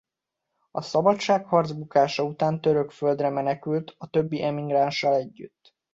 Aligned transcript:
A 0.71 0.81
szabadságharc 0.81 1.71
bukása 1.71 2.23
után 2.23 2.61
török 2.61 2.91
földre 2.91 3.29
menekült 3.29 3.95
a 3.97 4.07
többi 4.07 4.43
emigránssal 4.43 5.13
együtt. 5.15 5.75